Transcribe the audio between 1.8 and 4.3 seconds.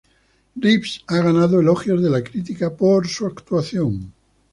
de la crítica por su actuación.